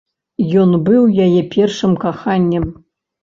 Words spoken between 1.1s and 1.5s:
яе